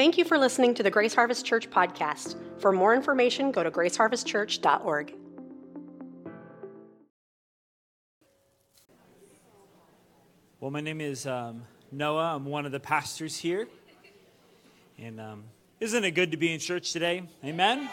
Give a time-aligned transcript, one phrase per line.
[0.00, 2.34] Thank you for listening to the Grace Harvest Church podcast.
[2.58, 5.14] For more information, go to graceharvestchurch.org.
[10.58, 12.34] Well, my name is um, Noah.
[12.34, 13.68] I'm one of the pastors here.
[14.98, 15.44] And um,
[15.80, 17.24] isn't it good to be in church today?
[17.44, 17.90] Amen?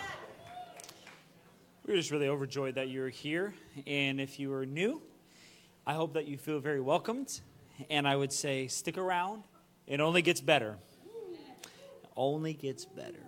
[1.86, 3.54] We're just really overjoyed that you're here.
[3.86, 5.02] And if you are new,
[5.86, 7.42] I hope that you feel very welcomed.
[7.90, 9.44] And I would say, stick around.
[9.88, 10.78] It only gets better
[12.18, 13.24] only gets better.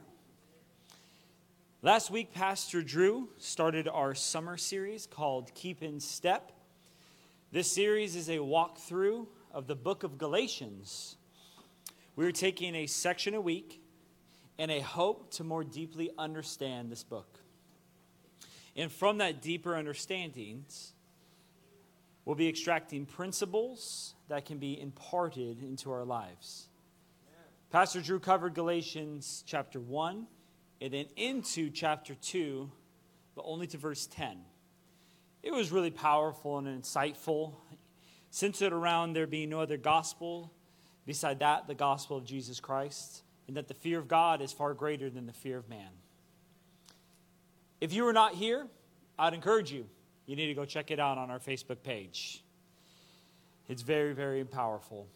[1.81, 6.51] Last week, Pastor Drew started our summer series called Keep in Step.
[7.53, 11.15] This series is a walkthrough of the book of Galatians.
[12.17, 13.81] We're taking a section a week
[14.57, 17.39] and a hope to more deeply understand this book.
[18.75, 20.65] And from that deeper understanding,
[22.25, 26.67] we'll be extracting principles that can be imparted into our lives.
[27.71, 30.25] Pastor Drew covered Galatians chapter 1
[30.81, 32.71] and then into chapter 2,
[33.35, 34.39] but only to verse 10.
[35.43, 37.53] It was really powerful and insightful,
[38.31, 40.51] centered around there being no other gospel
[41.05, 44.73] beside that, the gospel of Jesus Christ, and that the fear of God is far
[44.73, 45.91] greater than the fear of man.
[47.79, 48.65] If you are not here,
[49.19, 49.85] I'd encourage you.
[50.25, 52.43] You need to go check it out on our Facebook page.
[53.67, 55.07] It's very, very powerful.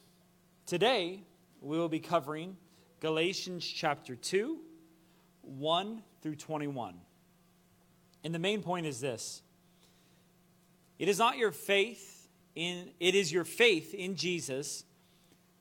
[0.67, 1.23] Today,
[1.63, 2.57] we will be covering
[2.99, 4.59] Galatians chapter 2,
[5.41, 6.95] 1 through 21.
[8.23, 9.41] And the main point is this
[10.99, 14.83] it is not your faith in, it is your faith in Jesus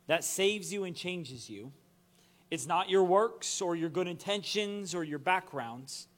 [0.08, 1.72] that saves you and changes you.
[2.50, 6.08] It's not your works or your good intentions or your backgrounds.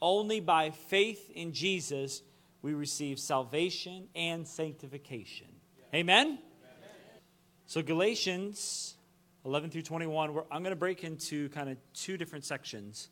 [0.00, 2.22] Only by faith in Jesus
[2.62, 5.48] we receive salvation and sanctification.
[5.92, 6.26] Amen?
[6.26, 6.38] Amen.
[7.66, 8.96] So, Galatians
[9.44, 13.08] 11 through 21, I'm going to break into kind of two different sections.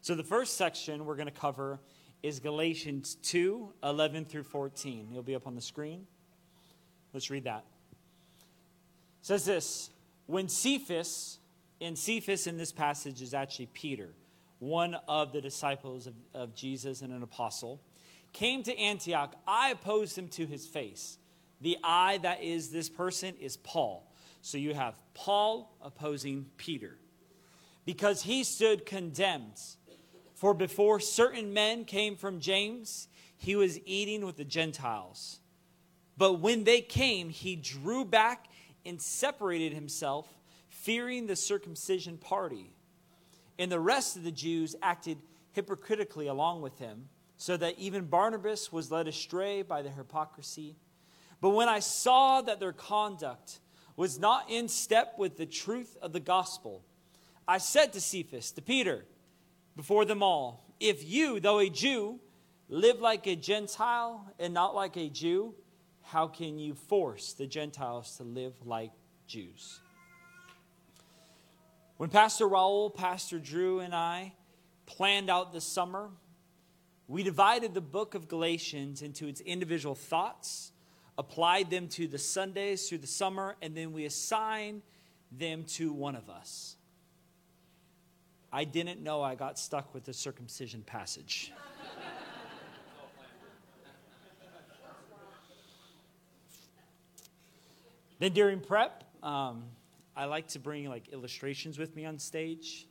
[0.00, 1.80] So the first section we're going to cover
[2.22, 5.08] is Galatians 2 11 through 14.
[5.10, 6.06] It'll be up on the screen.
[7.12, 7.64] Let's read that.
[9.20, 9.90] It says this
[10.26, 11.38] When Cephas,
[11.80, 14.10] and Cephas in this passage is actually Peter,
[14.60, 17.80] one of the disciples of, of Jesus and an apostle,
[18.32, 21.18] came to Antioch, I opposed him to his face.
[21.60, 24.11] The I that is this person is Paul
[24.42, 26.98] so you have Paul opposing Peter
[27.84, 29.58] because he stood condemned.
[30.34, 35.38] For before certain men came from James, he was eating with the Gentiles.
[36.16, 38.46] But when they came, he drew back
[38.84, 40.28] and separated himself,
[40.68, 42.74] fearing the circumcision party.
[43.58, 45.18] And the rest of the Jews acted
[45.52, 50.76] hypocritically along with him, so that even Barnabas was led astray by their hypocrisy.
[51.40, 53.60] But when I saw that their conduct
[53.96, 56.82] was not in step with the truth of the gospel.
[57.46, 59.04] I said to Cephas, to Peter,
[59.76, 62.20] before them all, if you, though a Jew,
[62.68, 65.54] live like a Gentile and not like a Jew,
[66.02, 68.92] how can you force the Gentiles to live like
[69.26, 69.80] Jews?
[71.96, 74.32] When Pastor Raul, Pastor Drew, and I
[74.86, 76.10] planned out the summer,
[77.06, 80.71] we divided the book of Galatians into its individual thoughts
[81.18, 84.82] applied them to the Sundays through the summer, and then we assigned
[85.30, 86.76] them to one of us.
[88.52, 91.52] I didn't know I got stuck with the circumcision passage.
[98.18, 99.64] then during prep, um,
[100.14, 102.86] I like to bring like illustrations with me on stage.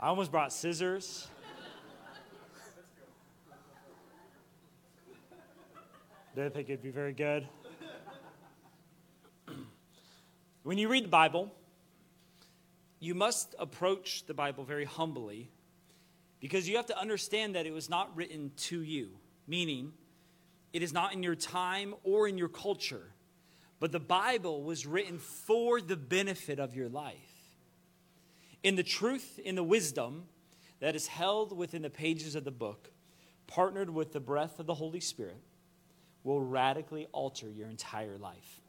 [0.00, 1.28] I almost brought scissors.
[6.34, 7.46] Didn't think it'd be very good.
[10.64, 11.54] when you read the Bible,
[12.98, 15.52] you must approach the Bible very humbly
[16.40, 19.10] because you have to understand that it was not written to you,
[19.46, 19.92] meaning
[20.72, 23.12] it is not in your time or in your culture,
[23.78, 27.16] but the Bible was written for the benefit of your life.
[28.64, 30.24] In the truth, in the wisdom
[30.80, 32.90] that is held within the pages of the book,
[33.46, 35.40] partnered with the breath of the Holy Spirit,
[36.24, 38.60] will radically alter your entire life.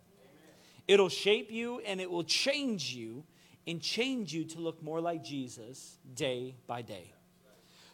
[0.87, 3.23] It'll shape you and it will change you
[3.65, 7.13] and change you to look more like Jesus day by day.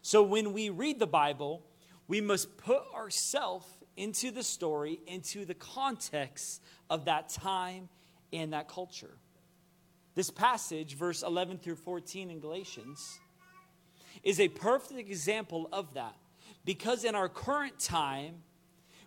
[0.02, 1.64] So when we read the Bible,
[2.08, 3.66] we must put ourselves
[3.96, 7.88] into the story, into the context of that time
[8.34, 9.16] and that culture.
[10.16, 13.20] This passage, verse 11 through 14 in Galatians,
[14.24, 16.16] is a perfect example of that.
[16.66, 18.44] Because in our current time,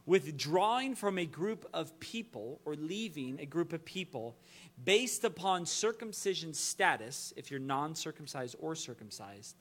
[0.06, 4.36] withdrawing from a group of people or leaving a group of people
[4.82, 9.56] based upon circumcision status, if you're non circumcised or circumcised.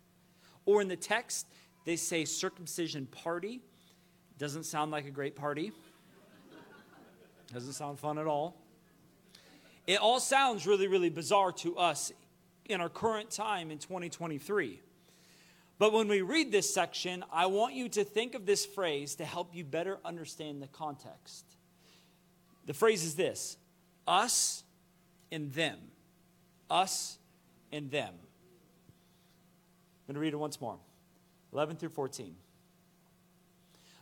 [0.65, 1.47] Or in the text,
[1.85, 3.61] they say circumcision party.
[4.37, 5.71] Doesn't sound like a great party.
[7.53, 8.57] Doesn't sound fun at all.
[9.85, 12.11] It all sounds really, really bizarre to us
[12.65, 14.79] in our current time in 2023.
[15.79, 19.25] But when we read this section, I want you to think of this phrase to
[19.25, 21.45] help you better understand the context.
[22.65, 23.57] The phrase is this
[24.07, 24.63] us
[25.31, 25.77] and them.
[26.69, 27.17] Us
[27.71, 28.13] and them.
[28.13, 30.77] I'm going to read it once more
[31.51, 32.35] 11 through 14.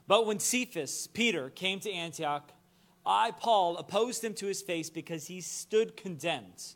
[0.07, 2.51] But when Cephas, Peter, came to Antioch,
[3.05, 6.75] I, Paul, opposed him to his face because he stood condemned.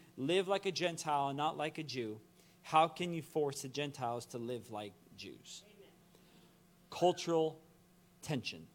[0.17, 2.19] live like a Gentile and not like a Jew,
[2.61, 5.63] how can you force the Gentiles to live like Jews?
[5.65, 5.89] Amen.
[6.89, 7.59] Cultural
[8.21, 8.67] tension.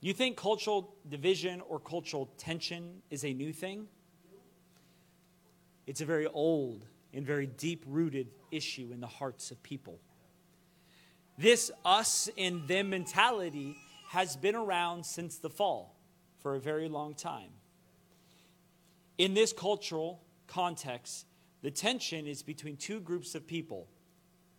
[0.00, 3.86] You think cultural division or cultural tension is a new thing?
[5.86, 9.98] It's a very old and very deep rooted issue in the hearts of people.
[11.36, 13.76] This us and them mentality
[14.08, 15.96] has been around since the fall
[16.38, 17.50] for a very long time.
[19.20, 21.26] In this cultural context,
[21.60, 23.86] the tension is between two groups of people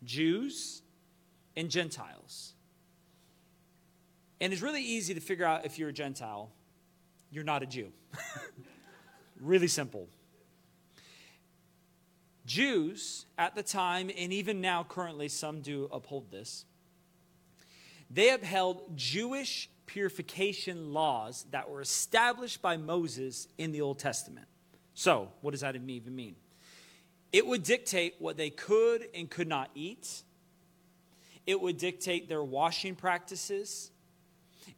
[0.04, 0.84] Jews
[1.58, 2.54] and Gentiles.
[4.40, 6.52] And it's really easy to figure out if you're a Gentile,
[7.32, 7.92] you're not a Jew.
[9.42, 10.08] really simple.
[12.46, 16.66] Jews at the time, and even now currently, some do uphold this,
[18.12, 24.48] they upheld Jewish purification laws that were established by Moses in the Old Testament.
[24.94, 26.38] So, what does that even mean?
[27.34, 30.24] It would dictate what they could and could not eat.
[31.46, 33.92] It would dictate their washing practices.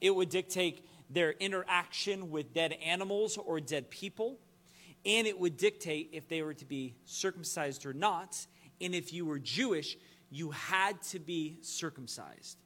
[0.02, 4.40] It would dictate their interaction with dead animals or dead people.
[5.06, 8.48] And it would dictate if they were to be circumcised or not.
[8.82, 9.96] And if you were Jewish,
[10.32, 12.63] you had to be circumcised.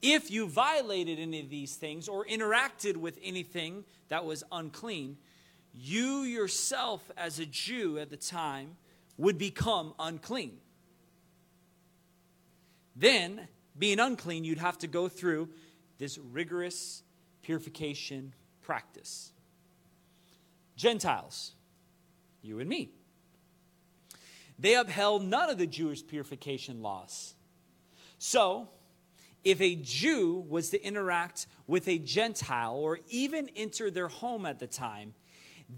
[0.00, 5.16] If you violated any of these things or interacted with anything that was unclean,
[5.74, 8.76] you yourself, as a Jew at the time,
[9.16, 10.58] would become unclean.
[12.94, 13.48] Then,
[13.78, 15.48] being unclean, you'd have to go through
[15.98, 17.02] this rigorous
[17.42, 19.32] purification practice.
[20.76, 21.52] Gentiles,
[22.42, 22.90] you and me,
[24.58, 27.34] they upheld none of the Jewish purification laws.
[28.18, 28.68] So,
[29.44, 34.58] if a Jew was to interact with a Gentile or even enter their home at
[34.58, 35.14] the time,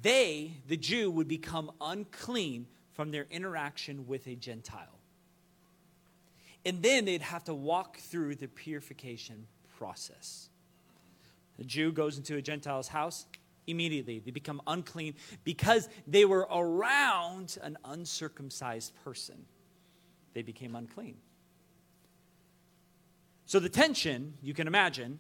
[0.03, 4.99] they, the Jew, would become unclean from their interaction with a Gentile.
[6.65, 9.47] And then they'd have to walk through the purification
[9.79, 10.49] process.
[11.59, 13.27] The Jew goes into a Gentile's house,
[13.67, 15.15] immediately they become unclean
[15.45, 19.45] because they were around an uncircumcised person.
[20.35, 21.17] They became unclean.
[23.51, 25.19] So the tension, you can imagine,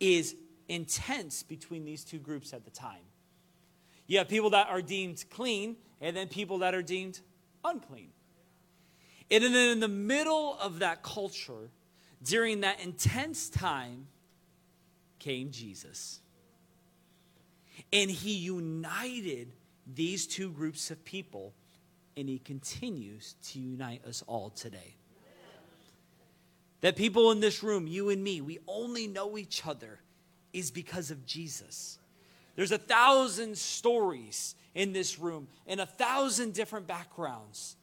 [0.00, 0.34] is
[0.68, 3.04] intense between these two groups at the time.
[4.08, 7.20] You have people that are deemed clean and then people that are deemed
[7.64, 8.08] unclean.
[9.30, 11.70] And then in the middle of that culture,
[12.24, 14.08] during that intense time,
[15.20, 16.18] came Jesus.
[17.92, 19.52] And he united
[19.86, 21.54] these two groups of people,
[22.16, 24.96] and he continues to unite us all today.
[26.84, 30.00] That people in this room, you and me, we only know each other
[30.52, 31.98] is because of Jesus.
[32.56, 37.76] There's a thousand stories in this room and a thousand different backgrounds.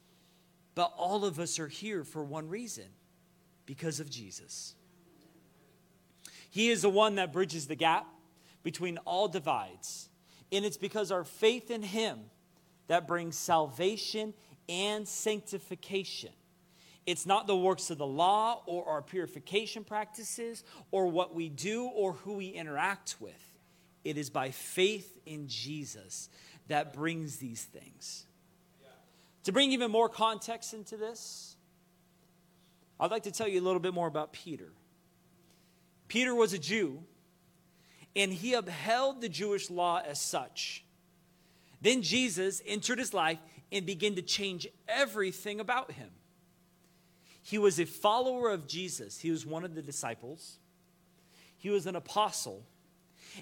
[0.76, 2.84] But all of us are here for one reason
[3.66, 4.76] because of Jesus.
[6.48, 8.06] He is the one that bridges the gap
[8.62, 10.10] between all divides.
[10.52, 12.20] And it's because our faith in Him
[12.86, 14.32] that brings salvation
[14.68, 16.30] and sanctification.
[17.04, 21.84] It's not the works of the law or our purification practices or what we do
[21.86, 23.32] or who we interact with.
[24.04, 26.28] It is by faith in Jesus
[26.68, 28.26] that brings these things.
[29.44, 31.56] To bring even more context into this,
[33.00, 34.72] I'd like to tell you a little bit more about Peter.
[36.06, 37.02] Peter was a Jew,
[38.14, 40.84] and he upheld the Jewish law as such.
[41.80, 43.40] Then Jesus entered his life
[43.72, 46.10] and began to change everything about him.
[47.42, 50.58] He was a follower of Jesus, he was one of the disciples,
[51.56, 52.64] he was an apostle.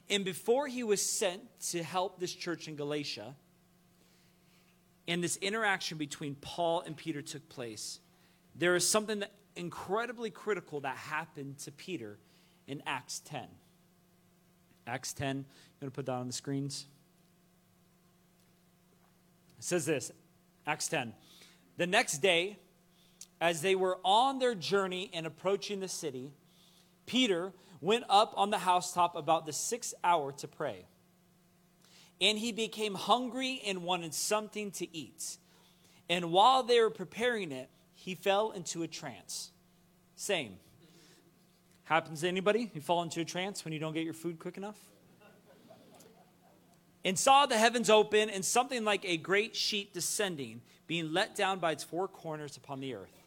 [0.08, 3.34] And before he was sent to help this church in Galatia,
[5.08, 7.98] and this interaction between Paul and Peter took place,
[8.54, 12.18] there is something that incredibly critical that happened to Peter
[12.66, 13.42] in Acts 10.
[14.86, 15.44] Acts 10, I'm
[15.80, 16.86] going to put that on the screens.
[19.58, 20.12] It says this
[20.66, 21.12] Acts 10.
[21.76, 22.58] The next day,
[23.40, 26.30] as they were on their journey and approaching the city,
[27.06, 30.84] Peter went up on the housetop about the sixth hour to pray.
[32.20, 35.38] And he became hungry and wanted something to eat.
[36.08, 39.50] And while they were preparing it, he fell into a trance.
[40.16, 40.56] Same.
[41.84, 42.70] Happens to anybody?
[42.74, 44.78] You fall into a trance when you don't get your food quick enough?
[47.04, 51.58] And saw the heavens open and something like a great sheet descending, being let down
[51.58, 53.19] by its four corners upon the earth.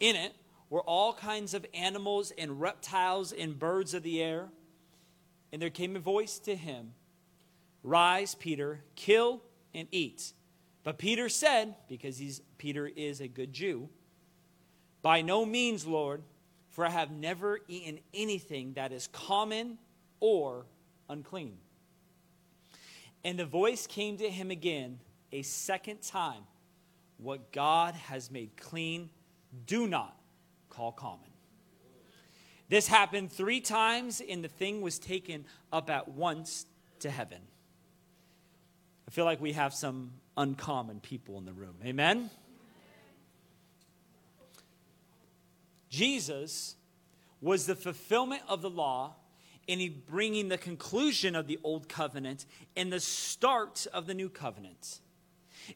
[0.00, 0.34] In it
[0.70, 4.48] were all kinds of animals and reptiles and birds of the air.
[5.52, 6.92] And there came a voice to him
[7.82, 9.40] Rise, Peter, kill
[9.74, 10.32] and eat.
[10.84, 13.88] But Peter said, because he's, Peter is a good Jew,
[15.02, 16.22] By no means, Lord,
[16.70, 19.78] for I have never eaten anything that is common
[20.20, 20.66] or
[21.08, 21.56] unclean.
[23.24, 25.00] And the voice came to him again
[25.32, 26.42] a second time
[27.18, 29.10] What God has made clean,
[29.66, 30.16] do not
[30.70, 31.20] call common.
[32.68, 36.66] This happened three times, and the thing was taken up at once
[37.00, 37.40] to heaven.
[39.06, 41.76] I feel like we have some uncommon people in the room.
[41.84, 42.28] Amen?
[45.88, 46.76] Jesus
[47.40, 49.14] was the fulfillment of the law
[49.68, 54.28] and he bringing the conclusion of the old covenant and the start of the new
[54.28, 55.00] covenant.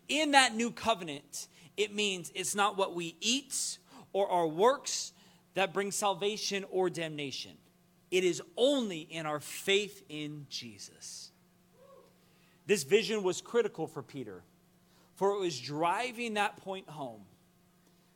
[0.08, 3.78] In that new covenant, it means it's not what we eat
[4.12, 5.12] or our works
[5.54, 7.52] that bring salvation or damnation.
[8.10, 11.30] It is only in our faith in Jesus.
[12.66, 14.42] This vision was critical for Peter,
[15.16, 17.22] for it was driving that point home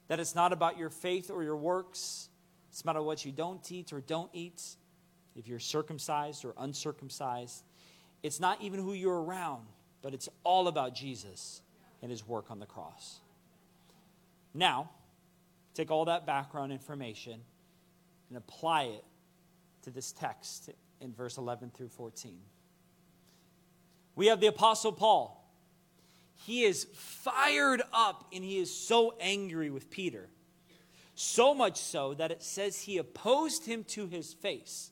[0.08, 2.28] that it's not about your faith or your works,
[2.70, 4.62] it's not about what you don't eat or don't eat,
[5.34, 7.64] if you're circumcised or uncircumcised.
[8.22, 9.66] It's not even who you're around,
[10.02, 11.62] but it's all about Jesus
[12.02, 13.20] and his work on the cross.
[14.56, 14.90] Now,
[15.74, 17.40] take all that background information
[18.28, 19.04] and apply it
[19.82, 20.70] to this text
[21.00, 22.38] in verse 11 through 14.
[24.14, 25.46] We have the Apostle Paul.
[26.36, 30.28] He is fired up and he is so angry with Peter.
[31.14, 34.90] So much so that it says he opposed him to his face.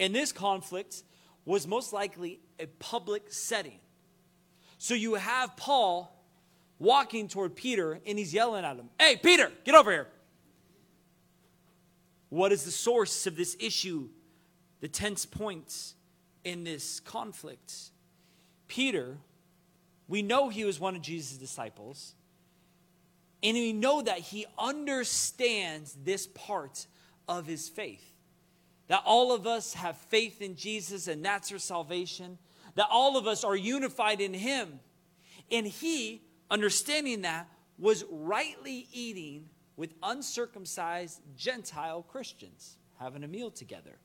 [0.00, 1.04] And this conflict
[1.44, 3.78] was most likely a public setting.
[4.78, 6.15] So you have Paul
[6.78, 10.08] walking toward Peter and he's yelling at him, Hey, Peter, get over here.
[12.28, 14.08] What is the source of this issue,
[14.80, 15.94] the tense points
[16.44, 17.72] in this conflict?
[18.68, 19.16] Peter,
[20.08, 22.14] we know he was one of Jesus' disciples,
[23.42, 26.86] and we know that he understands this part
[27.28, 28.12] of his faith.
[28.88, 32.38] That all of us have faith in Jesus, and that's our salvation.
[32.76, 34.80] That all of us are unified in him.
[35.50, 37.48] And he, understanding that,
[37.78, 43.98] was rightly eating with uncircumcised Gentile Christians, having a meal together.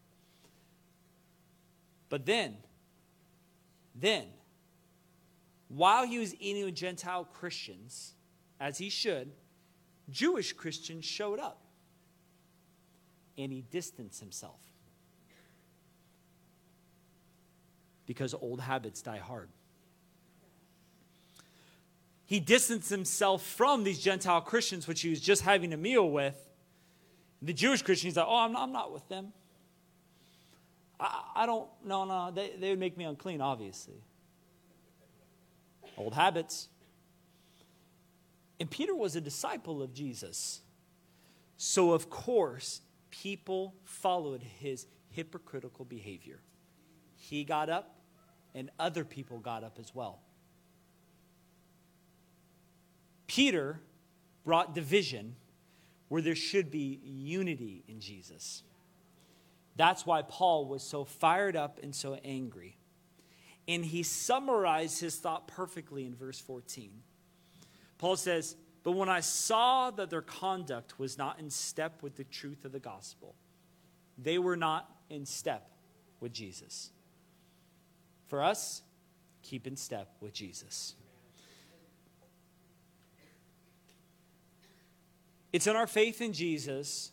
[2.09, 2.57] But then,
[3.95, 4.25] then,
[5.69, 8.13] while he was eating with Gentile Christians,
[8.59, 9.31] as he should,
[10.09, 11.61] Jewish Christians showed up.
[13.37, 14.59] And he distanced himself.
[18.05, 19.47] Because old habits die hard.
[22.31, 26.33] He distanced himself from these Gentile Christians, which he was just having a meal with.
[27.41, 29.33] The Jewish Christians, like, oh, I'm not, I'm not with them.
[30.97, 33.95] I, I don't, no, no, they, they would make me unclean, obviously
[35.97, 36.69] old habits.
[38.61, 40.61] And Peter was a disciple of Jesus.
[41.57, 46.39] So, of course, people followed his hypocritical behavior.
[47.17, 47.99] He got up,
[48.55, 50.21] and other people got up as well.
[53.31, 53.79] Peter
[54.43, 55.37] brought division
[56.09, 58.61] where there should be unity in Jesus.
[59.77, 62.75] That's why Paul was so fired up and so angry.
[63.69, 66.91] And he summarized his thought perfectly in verse 14.
[67.99, 72.25] Paul says, But when I saw that their conduct was not in step with the
[72.25, 73.35] truth of the gospel,
[74.17, 75.71] they were not in step
[76.19, 76.91] with Jesus.
[78.27, 78.81] For us,
[79.41, 80.95] keep in step with Jesus.
[85.53, 87.11] It's in our faith in Jesus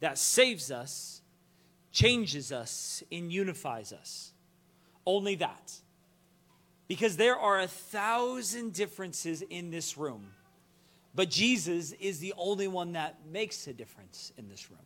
[0.00, 1.22] that saves us,
[1.90, 4.32] changes us, and unifies us.
[5.04, 5.72] Only that.
[6.88, 10.28] Because there are a thousand differences in this room,
[11.14, 14.78] but Jesus is the only one that makes a difference in this room.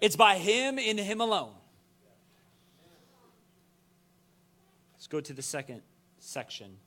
[0.00, 1.52] It's by Him and Him alone.
[4.94, 5.82] Let's go to the second
[6.18, 6.78] section,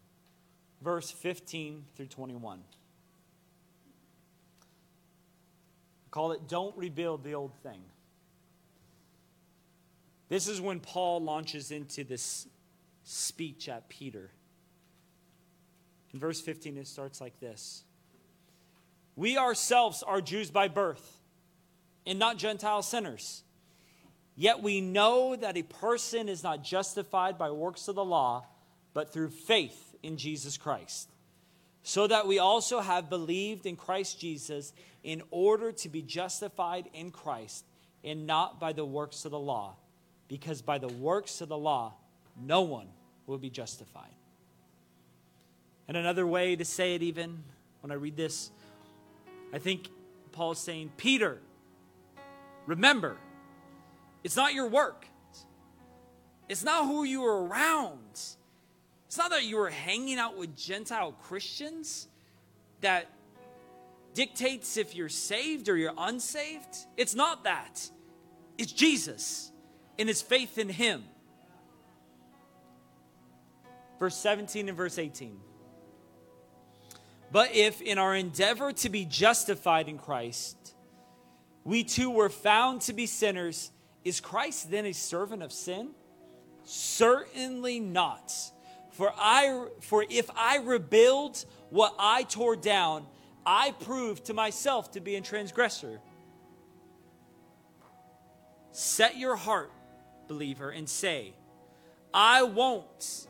[0.82, 2.60] verse 15 through 21.
[6.12, 7.82] Call it Don't Rebuild the Old Thing.
[10.30, 12.48] This is when Paul launches into this
[13.04, 14.30] speech at Peter.
[16.14, 17.84] In verse 15, it starts like this
[19.16, 21.20] We ourselves are Jews by birth,
[22.06, 23.44] and not Gentile sinners.
[24.36, 28.46] Yet we know that a person is not justified by works of the law,
[28.94, 31.10] but through faith in Jesus Christ
[31.84, 37.12] so that we also have believed in Christ Jesus in order to be justified in
[37.12, 37.66] Christ
[38.04, 39.76] and not by the works of the law,
[40.28, 41.94] because by the works of the law,
[42.40, 42.88] no one
[43.28, 44.12] will be justified.
[45.88, 47.44] And another way to say it, even
[47.82, 48.52] when I read this,
[49.54, 49.90] I think
[50.32, 51.40] Paul is saying, Peter,
[52.66, 53.18] remember,
[54.24, 55.08] it's not your work,
[56.48, 58.22] it's not who you were around
[59.10, 62.08] it's not that you were hanging out with Gentile Christians
[62.82, 63.10] that
[64.14, 66.78] dictates if you're saved or you're unsaved.
[66.96, 67.90] It's not that.
[68.60, 69.52] It's Jesus
[69.98, 71.06] and his faith in him.
[73.98, 75.40] Verse 17 and verse 18.
[77.32, 80.76] But if in our endeavor to be justified in Christ,
[81.64, 83.72] we too were found to be sinners,
[84.04, 85.96] is Christ then a servant of sin?
[86.64, 88.32] Certainly not.
[89.00, 93.06] For, I, for if I rebuild what I tore down,
[93.46, 96.02] I prove to myself to be a transgressor.
[98.74, 99.72] Set your heart,
[100.28, 101.34] believer, and say,
[102.14, 103.28] I won't,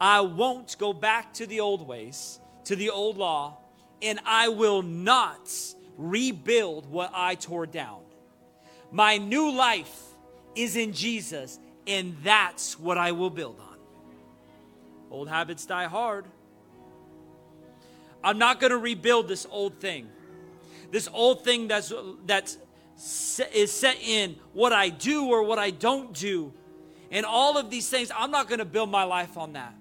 [0.00, 3.58] I won't go back to the old ways, to the old law,
[4.02, 5.52] and I will not
[5.98, 8.02] rebuild what I tore down.
[8.92, 10.00] My new life
[10.54, 13.73] is in Jesus, and that's what I will build on.
[15.14, 16.24] Old habits die hard.
[18.24, 20.08] I'm not going to rebuild this old thing.
[20.90, 21.92] This old thing that's
[22.26, 22.58] that's
[23.52, 26.52] is set in what I do or what I don't do.
[27.12, 29.72] And all of these things, I'm not going to build my life on that.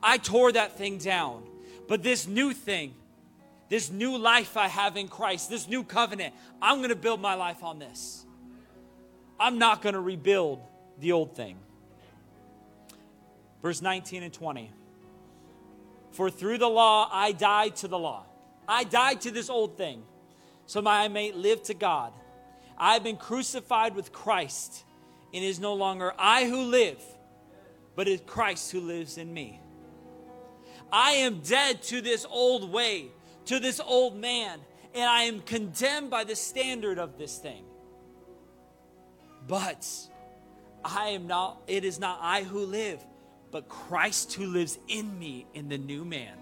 [0.00, 1.42] I tore that thing down.
[1.88, 2.94] But this new thing,
[3.68, 7.34] this new life I have in Christ, this new covenant, I'm going to build my
[7.34, 8.24] life on this.
[9.40, 10.60] I'm not going to rebuild
[11.00, 11.56] the old thing.
[13.62, 14.70] Verse 19 and 20.
[16.12, 18.26] For through the law I died to the law.
[18.68, 20.02] I died to this old thing,
[20.66, 22.12] so I may live to God.
[22.76, 24.84] I have been crucified with Christ,
[25.32, 27.02] and it is no longer I who live,
[27.96, 29.60] but it is Christ who lives in me.
[30.92, 33.06] I am dead to this old way,
[33.46, 34.60] to this old man,
[34.94, 37.64] and I am condemned by the standard of this thing.
[39.46, 39.88] But
[40.84, 43.04] I am not, it is not I who live,
[43.50, 46.34] but Christ who lives in me in the new man.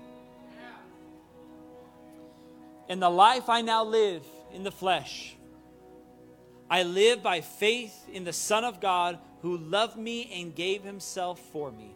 [2.88, 5.34] In the life I now live in the flesh,
[6.70, 11.40] I live by faith in the Son of God who loved me and gave himself
[11.52, 11.94] for me.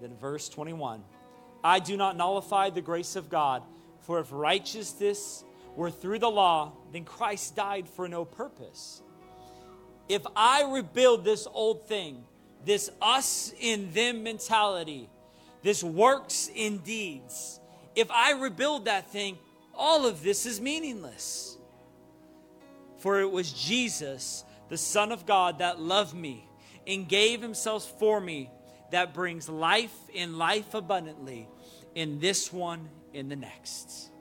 [0.00, 1.02] Then, verse 21
[1.62, 3.62] I do not nullify the grace of God,
[4.00, 5.44] for if righteousness
[5.76, 9.02] were through the law, then Christ died for no purpose.
[10.08, 12.24] If I rebuild this old thing,
[12.64, 15.08] this us in them mentality,
[15.62, 17.60] this works in deeds,
[17.94, 19.38] if I rebuild that thing,
[19.74, 21.56] all of this is meaningless.
[22.98, 26.48] For it was Jesus, the Son of God, that loved me
[26.86, 28.50] and gave himself for me
[28.90, 31.48] that brings life and life abundantly
[31.94, 34.11] in this one in the next.